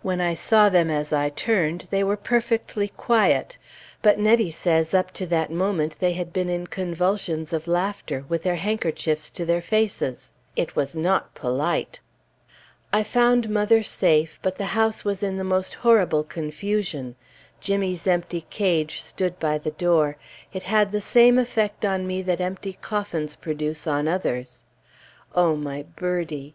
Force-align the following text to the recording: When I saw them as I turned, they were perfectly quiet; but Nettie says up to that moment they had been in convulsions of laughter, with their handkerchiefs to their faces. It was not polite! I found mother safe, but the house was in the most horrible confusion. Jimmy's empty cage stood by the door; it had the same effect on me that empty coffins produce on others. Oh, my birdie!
When 0.00 0.18
I 0.18 0.32
saw 0.32 0.70
them 0.70 0.90
as 0.90 1.12
I 1.12 1.28
turned, 1.28 1.88
they 1.90 2.02
were 2.02 2.16
perfectly 2.16 2.88
quiet; 2.88 3.58
but 4.00 4.18
Nettie 4.18 4.50
says 4.50 4.94
up 4.94 5.10
to 5.10 5.26
that 5.26 5.50
moment 5.52 5.98
they 6.00 6.14
had 6.14 6.32
been 6.32 6.48
in 6.48 6.68
convulsions 6.68 7.52
of 7.52 7.68
laughter, 7.68 8.24
with 8.30 8.44
their 8.44 8.54
handkerchiefs 8.54 9.28
to 9.32 9.44
their 9.44 9.60
faces. 9.60 10.32
It 10.56 10.74
was 10.74 10.96
not 10.96 11.34
polite! 11.34 12.00
I 12.94 13.02
found 13.02 13.50
mother 13.50 13.82
safe, 13.82 14.38
but 14.40 14.56
the 14.56 14.72
house 14.72 15.04
was 15.04 15.22
in 15.22 15.36
the 15.36 15.44
most 15.44 15.74
horrible 15.74 16.24
confusion. 16.24 17.14
Jimmy's 17.60 18.06
empty 18.06 18.46
cage 18.48 19.02
stood 19.02 19.38
by 19.38 19.58
the 19.58 19.72
door; 19.72 20.16
it 20.50 20.62
had 20.62 20.92
the 20.92 21.02
same 21.02 21.36
effect 21.36 21.84
on 21.84 22.06
me 22.06 22.22
that 22.22 22.40
empty 22.40 22.78
coffins 22.80 23.36
produce 23.36 23.86
on 23.86 24.08
others. 24.08 24.64
Oh, 25.34 25.56
my 25.56 25.82
birdie! 25.82 26.54